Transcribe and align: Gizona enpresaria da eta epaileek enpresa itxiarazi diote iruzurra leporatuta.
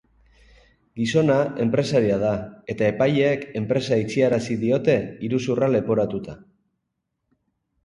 Gizona 1.01 1.35
enpresaria 1.65 2.15
da 2.23 2.31
eta 2.75 2.87
epaileek 2.93 3.45
enpresa 3.61 4.01
itxiarazi 4.07 4.59
diote 4.65 4.99
iruzurra 5.31 5.71
leporatuta. 5.77 6.39